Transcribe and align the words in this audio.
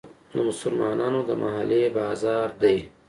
د 0.31 0.33
مسلمانانو 0.49 1.19
د 1.29 1.31
محلې 1.41 1.81
بازار 1.97 2.47
دی. 2.61 2.77